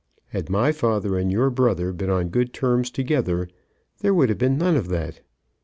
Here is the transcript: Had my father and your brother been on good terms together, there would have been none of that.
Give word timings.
Had 0.29 0.49
my 0.49 0.71
father 0.71 1.15
and 1.15 1.31
your 1.31 1.51
brother 1.51 1.93
been 1.93 2.09
on 2.09 2.29
good 2.29 2.53
terms 2.55 2.89
together, 2.89 3.47
there 3.99 4.15
would 4.15 4.29
have 4.29 4.39
been 4.39 4.57
none 4.57 4.75
of 4.75 4.87
that. 4.87 5.21